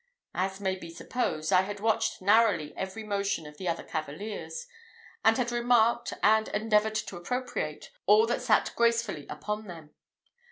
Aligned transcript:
As 0.33 0.59
may 0.59 0.73
be 0.75 0.89
supposed, 0.89 1.53
I 1.53 1.61
had 1.61 1.79
watched 1.79 2.23
narrowly 2.23 2.75
every 2.75 3.03
motion 3.03 3.45
of 3.45 3.57
the 3.59 3.67
other 3.67 3.83
cavaliers; 3.83 4.65
and 5.23 5.37
had 5.37 5.51
remarked, 5.51 6.11
and 6.23 6.47
endeavoured 6.47 6.95
to 6.95 7.17
appropriate, 7.17 7.91
all 8.07 8.25
that 8.25 8.41
sat 8.41 8.73
gracefully 8.75 9.27
upon 9.29 9.67
them. 9.67 9.91